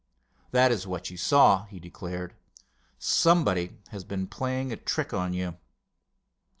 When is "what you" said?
0.87-1.17